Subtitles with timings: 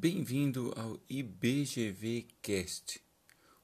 [0.00, 3.02] Bem-vindo ao IBGV Cast,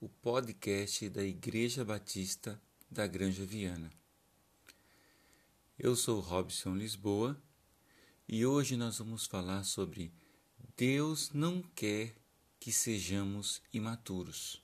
[0.00, 2.60] o podcast da Igreja Batista
[2.90, 3.92] da Granja Viana.
[5.78, 7.40] Eu sou Robson Lisboa
[8.26, 10.12] e hoje nós vamos falar sobre
[10.76, 12.16] Deus não quer
[12.58, 14.60] que sejamos imaturos.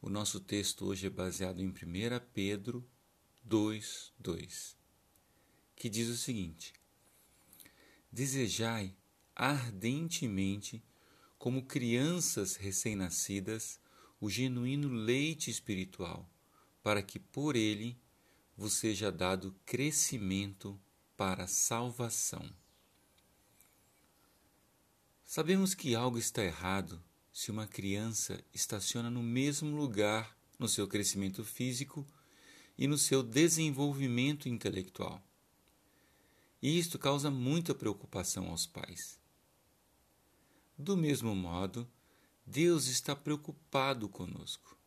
[0.00, 1.74] O nosso texto hoje é baseado em 1
[2.32, 2.82] Pedro
[3.44, 4.76] 2, 2,
[5.76, 6.72] que diz o seguinte:
[8.10, 8.96] Desejai
[9.40, 10.84] ardentemente,
[11.38, 13.80] como crianças recém-nascidas,
[14.20, 16.28] o genuíno leite espiritual,
[16.82, 17.98] para que por ele
[18.54, 20.78] vos seja dado crescimento
[21.16, 22.52] para a salvação.
[25.24, 27.02] Sabemos que algo está errado
[27.32, 32.06] se uma criança estaciona no mesmo lugar no seu crescimento físico
[32.76, 35.24] e no seu desenvolvimento intelectual.
[36.60, 39.19] E isto causa muita preocupação aos pais.
[40.82, 41.86] Do mesmo modo,
[42.46, 44.78] Deus está preocupado conosco.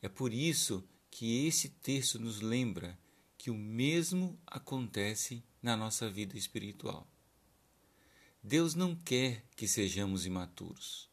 [0.00, 2.96] É por isso que esse texto nos lembra
[3.36, 7.04] que o mesmo acontece na nossa vida espiritual.
[8.40, 11.10] Deus não quer que sejamos imaturos.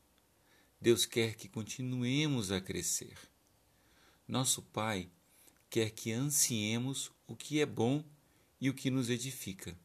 [0.79, 3.17] Deus quer que continuemos a crescer.
[4.27, 5.09] Nosso Pai
[5.67, 8.05] quer que ansiemos o que é bom
[8.61, 9.75] e o que nos edifica.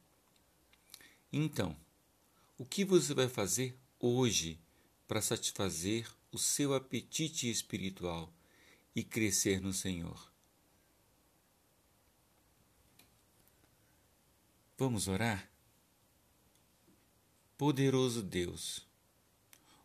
[1.33, 1.75] Então,
[2.55, 3.75] o que você vai fazer
[4.05, 4.59] hoje
[5.07, 8.31] para satisfazer o seu apetite espiritual
[8.95, 10.31] e crescer no Senhor.
[14.77, 15.49] Vamos orar?
[17.57, 18.85] Poderoso Deus,